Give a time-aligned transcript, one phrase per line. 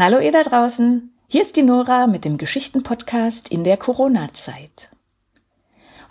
[0.00, 4.88] Hallo ihr da draußen, hier ist die Nora mit dem Geschichtenpodcast in der Corona-Zeit.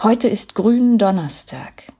[0.03, 1.91] Heute ist Grünen Donnerstag.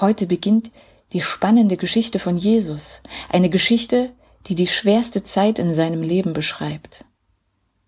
[0.00, 0.70] Heute beginnt
[1.12, 4.12] die spannende Geschichte von Jesus, eine Geschichte,
[4.46, 7.04] die die schwerste Zeit in seinem Leben beschreibt.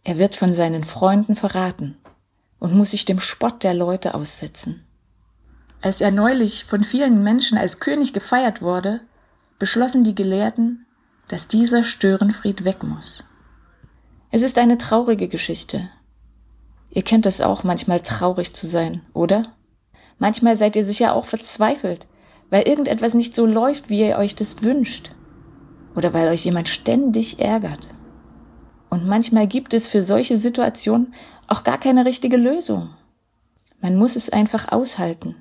[0.02, 1.96] Er wird von seinen Freunden verraten
[2.58, 4.84] und muss sich dem Spott der Leute aussetzen.
[5.80, 9.02] Als er neulich von vielen Menschen als König gefeiert wurde,
[9.60, 10.84] beschlossen die Gelehrten,
[11.28, 13.24] dass dieser Störenfried weg muss.
[14.30, 15.88] Es ist eine traurige Geschichte.
[16.90, 19.54] Ihr kennt es auch, manchmal traurig zu sein, oder?
[20.18, 22.08] Manchmal seid ihr sicher auch verzweifelt,
[22.50, 25.12] weil irgendetwas nicht so läuft, wie ihr euch das wünscht.
[25.94, 27.88] Oder weil euch jemand ständig ärgert.
[28.90, 31.14] Und manchmal gibt es für solche Situationen
[31.46, 32.90] auch gar keine richtige Lösung.
[33.80, 35.36] Man muss es einfach aushalten.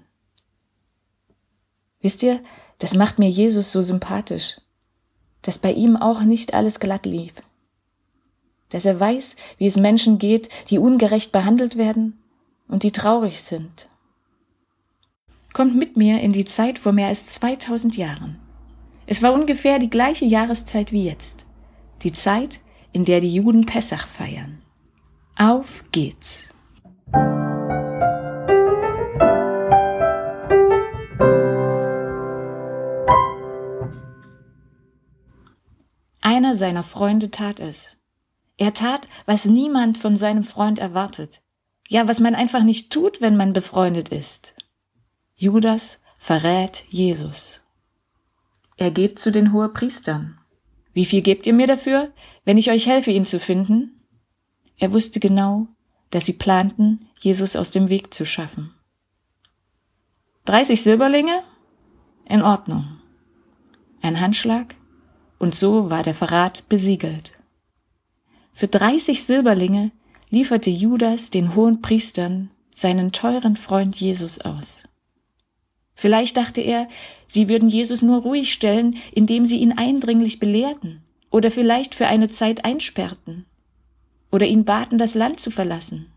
[2.01, 2.39] Wisst ihr,
[2.79, 4.61] das macht mir Jesus so sympathisch,
[5.47, 7.31] dass bei ihm auch nicht alles glatt lief,
[8.67, 12.21] dass er weiß, wie es Menschen geht, die ungerecht behandelt werden
[12.67, 13.87] und die traurig sind.
[15.53, 18.37] Kommt mit mir in die Zeit vor mehr als 2000 Jahren.
[19.05, 21.45] Es war ungefähr die gleiche Jahreszeit wie jetzt,
[22.03, 22.59] die Zeit,
[22.91, 24.61] in der die Juden Pessach feiern.
[25.37, 26.49] Auf geht's!
[36.47, 37.97] Einer seiner Freunde tat es.
[38.55, 41.41] Er tat, was niemand von seinem Freund erwartet.
[41.89, 44.55] Ja, was man einfach nicht tut, wenn man befreundet ist.
[45.35, 47.63] Judas verrät Jesus.
[48.77, 50.39] Er geht zu den Hohepriestern.
[50.93, 52.13] Wie viel gebt ihr mir dafür,
[52.45, 54.01] wenn ich euch helfe, ihn zu finden?
[54.77, 55.67] Er wusste genau,
[56.11, 58.73] dass sie planten, Jesus aus dem Weg zu schaffen.
[60.45, 61.43] 30 Silberlinge?
[62.23, 63.01] In Ordnung.
[64.01, 64.76] Ein Handschlag?
[65.39, 67.33] Und so war der Verrat besiegelt.
[68.53, 69.91] Für 30 Silberlinge
[70.29, 74.83] lieferte Judas den hohen Priestern seinen teuren Freund Jesus aus.
[75.93, 76.87] Vielleicht dachte er,
[77.25, 82.29] sie würden Jesus nur ruhig stellen, indem sie ihn eindringlich belehrten oder vielleicht für eine
[82.29, 83.45] Zeit einsperrten
[84.31, 86.11] oder ihn baten, das Land zu verlassen.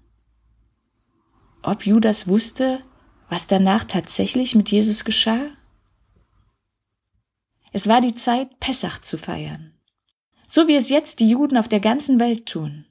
[1.63, 2.81] Ob Judas wusste,
[3.29, 5.51] was danach tatsächlich mit Jesus geschah?
[7.73, 9.73] Es war die Zeit, Pessach zu feiern.
[10.47, 12.87] So wie es jetzt die Juden auf der ganzen Welt tun.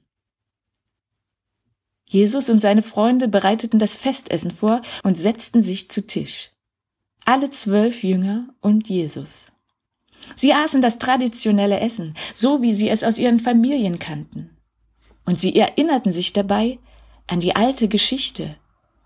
[2.06, 6.50] Jesus und seine Freunde bereiteten das Festessen vor und setzten sich zu Tisch.
[7.24, 9.52] Alle zwölf Jünger und Jesus.
[10.34, 14.56] Sie aßen das traditionelle Essen, so wie sie es aus ihren Familien kannten.
[15.24, 16.78] Und sie erinnerten sich dabei
[17.26, 18.56] an die alte Geschichte,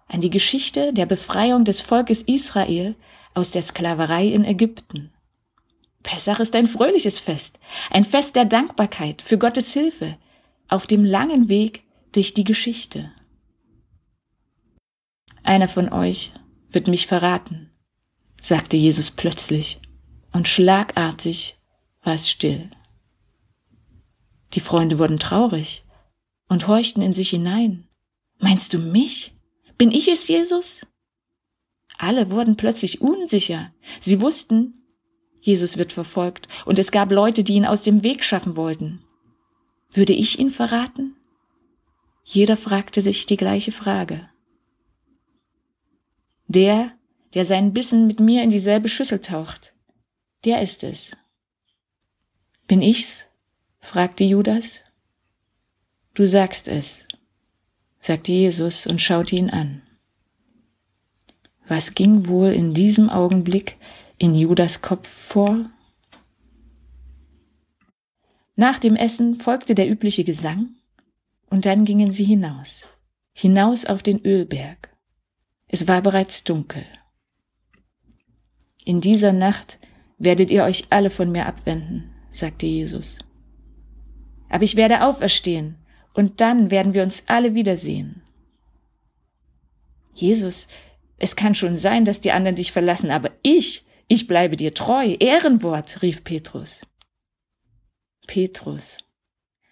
[0.06, 2.94] an die Geschichte der Befreiung des Volkes Israel
[3.34, 5.13] aus der Sklaverei in Ägypten.
[6.04, 7.59] Pessach ist ein fröhliches Fest,
[7.91, 10.16] ein Fest der Dankbarkeit für Gottes Hilfe
[10.69, 11.82] auf dem langen Weg
[12.12, 13.12] durch die Geschichte.
[15.43, 16.32] Einer von euch
[16.70, 17.70] wird mich verraten,
[18.41, 19.81] sagte Jesus plötzlich,
[20.32, 21.59] und schlagartig
[22.03, 22.70] war es still.
[24.53, 25.84] Die Freunde wurden traurig
[26.48, 27.88] und horchten in sich hinein.
[28.38, 29.34] Meinst du mich?
[29.78, 30.87] Bin ich es, Jesus?
[31.97, 33.72] Alle wurden plötzlich unsicher.
[34.00, 34.83] Sie wussten,
[35.44, 39.05] Jesus wird verfolgt, und es gab Leute, die ihn aus dem Weg schaffen wollten.
[39.93, 41.16] Würde ich ihn verraten?
[42.25, 44.27] Jeder fragte sich die gleiche Frage.
[46.47, 46.93] Der,
[47.34, 49.75] der seinen Bissen mit mir in dieselbe Schüssel taucht,
[50.47, 51.15] der ist es.
[52.66, 53.26] Bin ich's?
[53.81, 54.82] fragte Judas.
[56.15, 57.06] Du sagst es,
[58.00, 59.82] sagte Jesus und schaute ihn an.
[61.66, 63.76] Was ging wohl in diesem Augenblick
[64.24, 65.70] in Judas Kopf vor?
[68.56, 70.76] Nach dem Essen folgte der übliche Gesang,
[71.50, 72.87] und dann gingen sie hinaus,
[73.34, 74.96] hinaus auf den Ölberg.
[75.69, 76.87] Es war bereits dunkel.
[78.87, 79.78] In dieser Nacht
[80.16, 83.19] werdet ihr euch alle von mir abwenden, sagte Jesus.
[84.49, 85.76] Aber ich werde auferstehen,
[86.14, 88.22] und dann werden wir uns alle wiedersehen.
[90.14, 90.66] Jesus,
[91.19, 95.16] es kann schon sein, dass die anderen dich verlassen, aber ich ich bleibe dir treu,
[95.18, 96.86] Ehrenwort, rief Petrus.
[98.26, 98.98] Petrus,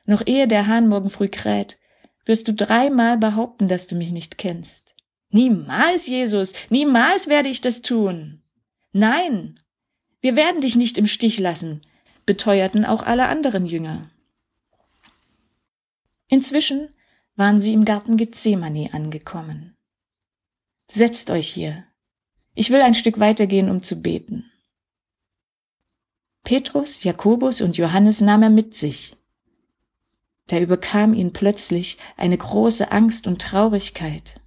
[0.05, 1.79] noch ehe der Hahn morgen früh kräht,
[2.25, 4.94] wirst du dreimal behaupten, dass du mich nicht kennst.
[5.31, 8.43] Niemals, Jesus, niemals werde ich das tun.
[8.93, 9.55] Nein,
[10.20, 11.82] wir werden dich nicht im Stich lassen,
[12.26, 14.11] beteuerten auch alle anderen Jünger.
[16.29, 16.88] Inzwischen
[17.34, 19.76] waren sie im Garten Gethsemane angekommen.
[20.87, 21.84] Setzt euch hier,
[22.55, 24.51] ich will ein Stück weitergehen, um zu beten.
[26.45, 29.17] Petrus, Jakobus und Johannes nahm er mit sich.
[30.49, 34.41] da überkam ihn plötzlich eine große Angst und Traurigkeit.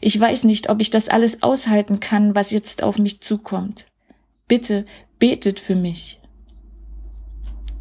[0.00, 3.86] Ich weiß nicht, ob ich das alles aushalten kann, was jetzt auf mich zukommt.
[4.46, 4.84] Bitte
[5.18, 6.20] betet für mich.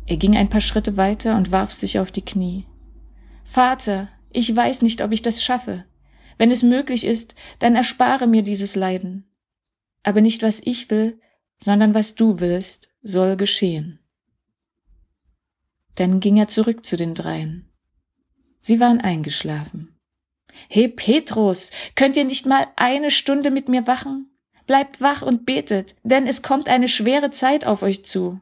[0.05, 2.65] Er ging ein paar Schritte weiter und warf sich auf die Knie.
[3.43, 5.85] Vater, ich weiß nicht, ob ich das schaffe.
[6.37, 9.29] Wenn es möglich ist, dann erspare mir dieses Leiden.
[10.03, 11.19] Aber nicht was ich will,
[11.57, 13.99] sondern was du willst, soll geschehen.
[15.95, 17.69] Dann ging er zurück zu den dreien.
[18.59, 19.99] Sie waren eingeschlafen.
[20.67, 24.29] He Petrus, könnt ihr nicht mal eine Stunde mit mir wachen?
[24.65, 28.39] Bleibt wach und betet, denn es kommt eine schwere Zeit auf euch zu.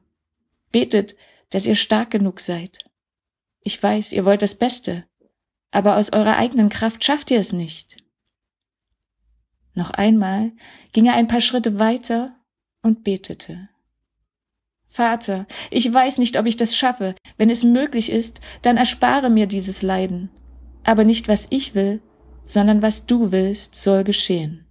[0.71, 1.15] Betet,
[1.49, 2.79] dass ihr stark genug seid.
[3.61, 5.05] Ich weiß, ihr wollt das Beste,
[5.71, 7.97] aber aus eurer eigenen Kraft schafft ihr es nicht.
[9.73, 10.51] Noch einmal
[10.91, 12.35] ging er ein paar Schritte weiter
[12.81, 13.69] und betete.
[14.87, 17.15] Vater, ich weiß nicht, ob ich das schaffe.
[17.37, 20.29] Wenn es möglich ist, dann erspare mir dieses Leiden.
[20.83, 22.01] Aber nicht was ich will,
[22.43, 24.65] sondern was du willst, soll geschehen.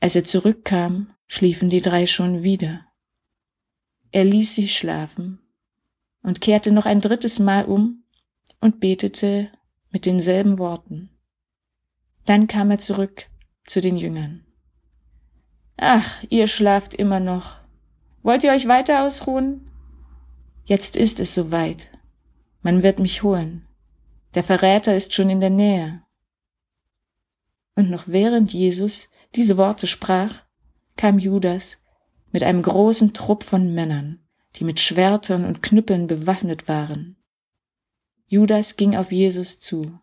[0.00, 2.86] Als er zurückkam, schliefen die drei schon wieder.
[4.10, 5.40] Er ließ sie schlafen
[6.22, 8.03] und kehrte noch ein drittes Mal um
[8.64, 9.50] und betete
[9.90, 11.10] mit denselben Worten.
[12.24, 13.26] Dann kam er zurück
[13.66, 14.46] zu den Jüngern.
[15.76, 17.60] Ach, ihr schlaft immer noch,
[18.24, 19.70] Wollt ihr euch weiter ausruhen?
[20.64, 21.90] Jetzt ist es soweit.
[22.62, 23.66] Man wird mich holen.
[24.32, 26.02] Der Verräter ist schon in der Nähe.
[27.76, 30.42] Und noch während Jesus diese Worte sprach,
[30.96, 31.82] kam Judas
[32.32, 34.20] mit einem großen Trupp von Männern,
[34.56, 37.18] die mit Schwertern und Knüppeln bewaffnet waren.
[38.26, 39.98] Judas ging auf Jesus zu.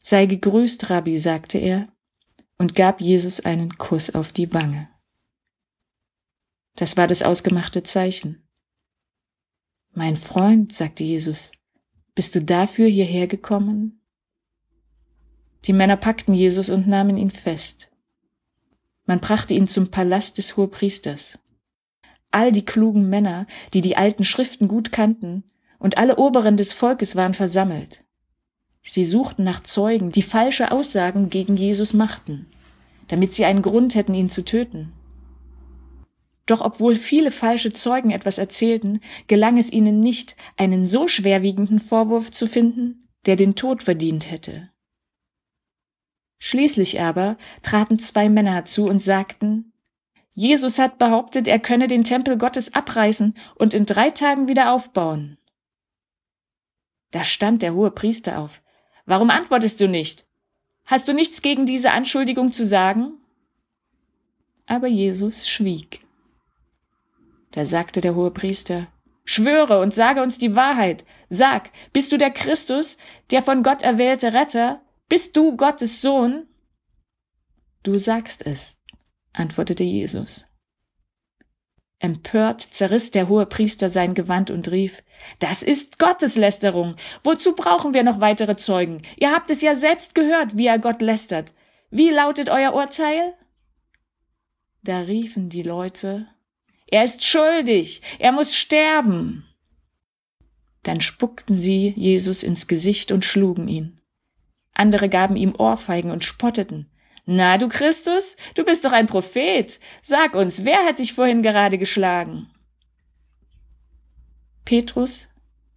[0.00, 1.88] Sei gegrüßt, Rabbi, sagte er,
[2.58, 4.88] und gab Jesus einen Kuss auf die Wange.
[6.76, 8.42] Das war das ausgemachte Zeichen.
[9.92, 11.52] Mein Freund, sagte Jesus,
[12.14, 14.00] bist du dafür hierher gekommen?
[15.66, 17.90] Die Männer packten Jesus und nahmen ihn fest.
[19.04, 21.38] Man brachte ihn zum Palast des Hohepriesters.
[22.30, 25.44] All die klugen Männer, die die alten Schriften gut kannten,
[25.82, 28.04] und alle Oberen des Volkes waren versammelt.
[28.84, 32.46] Sie suchten nach Zeugen, die falsche Aussagen gegen Jesus machten,
[33.08, 34.92] damit sie einen Grund hätten, ihn zu töten.
[36.46, 42.30] Doch obwohl viele falsche Zeugen etwas erzählten, gelang es ihnen nicht, einen so schwerwiegenden Vorwurf
[42.30, 44.70] zu finden, der den Tod verdient hätte.
[46.38, 49.72] Schließlich aber traten zwei Männer herzu und sagten,
[50.34, 55.38] Jesus hat behauptet, er könne den Tempel Gottes abreißen und in drei Tagen wieder aufbauen.
[57.12, 58.62] Da stand der hohe Priester auf.
[59.06, 60.26] Warum antwortest du nicht?
[60.86, 63.12] Hast du nichts gegen diese Anschuldigung zu sagen?
[64.66, 66.04] Aber Jesus schwieg.
[67.52, 68.88] Da sagte der hohe Priester,
[69.24, 71.04] Schwöre und sage uns die Wahrheit.
[71.28, 72.98] Sag, bist du der Christus,
[73.30, 74.82] der von Gott erwählte Retter?
[75.08, 76.48] Bist du Gottes Sohn?
[77.82, 78.78] Du sagst es,
[79.32, 80.46] antwortete Jesus.
[82.02, 85.02] Empört zerriss der hohe Priester sein Gewand und rief,
[85.38, 86.96] das ist Gotteslästerung.
[87.22, 89.02] Wozu brauchen wir noch weitere Zeugen?
[89.16, 91.52] Ihr habt es ja selbst gehört, wie er Gott lästert.
[91.90, 93.34] Wie lautet euer Urteil?
[94.82, 96.26] Da riefen die Leute,
[96.92, 98.02] er ist schuldig.
[98.18, 99.46] Er muss sterben.
[100.82, 103.98] Dann spuckten sie Jesus ins Gesicht und schlugen ihn.
[104.74, 106.91] Andere gaben ihm Ohrfeigen und spotteten.
[107.24, 109.78] Na, du Christus, du bist doch ein Prophet.
[110.02, 112.48] Sag uns, wer hat dich vorhin gerade geschlagen?
[114.64, 115.28] Petrus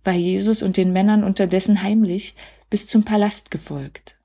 [0.04, 2.36] war Jesus und den Männern unterdessen heimlich
[2.70, 4.16] bis zum Palast gefolgt.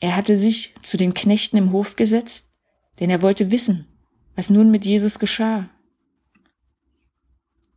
[0.00, 2.50] Er hatte sich zu den Knechten im Hof gesetzt,
[3.00, 3.86] denn er wollte wissen,
[4.34, 5.68] was nun mit Jesus geschah.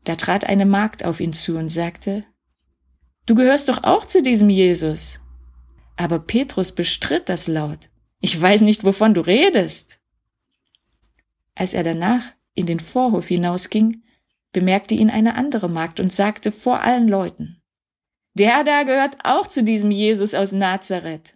[0.04, 2.24] Da trat eine Magd auf ihn zu und sagte,
[3.26, 5.20] Du gehörst doch auch zu diesem Jesus.
[5.98, 7.90] Aber Petrus bestritt das laut.
[8.20, 10.00] Ich weiß nicht, wovon du redest.
[11.56, 14.04] Als er danach in den Vorhof hinausging,
[14.52, 17.62] bemerkte ihn eine andere Magd und sagte vor allen Leuten,
[18.34, 21.36] der da gehört auch zu diesem Jesus aus Nazareth.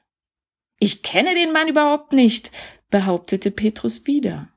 [0.79, 2.51] Ich kenne den Mann überhaupt nicht,
[2.89, 4.49] behauptete Petrus wieder.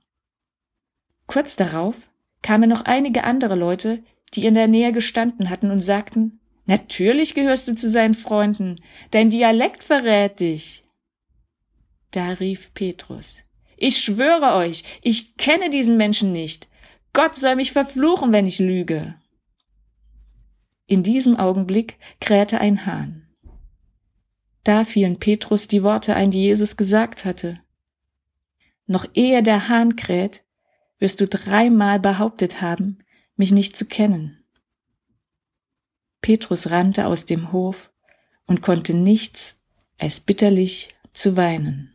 [1.26, 2.10] Kurz darauf
[2.42, 4.02] kamen noch einige andere Leute,
[4.34, 9.28] die in der Nähe gestanden hatten und sagten, Natürlich gehörst du zu seinen Freunden, dein
[9.28, 10.83] Dialekt verrät dich.
[12.14, 13.42] Da rief Petrus,
[13.76, 16.68] ich schwöre euch, ich kenne diesen Menschen nicht.
[17.12, 19.16] Gott soll mich verfluchen, wenn ich lüge.
[20.86, 23.26] In diesem Augenblick krähte ein Hahn.
[24.62, 27.60] Da fielen Petrus die Worte ein, die Jesus gesagt hatte.
[28.86, 30.44] Noch ehe der Hahn kräht,
[31.00, 32.98] wirst du dreimal behauptet haben,
[33.34, 34.44] mich nicht zu kennen.
[36.20, 37.90] Petrus rannte aus dem Hof
[38.46, 39.60] und konnte nichts
[39.98, 41.93] als bitterlich zu weinen.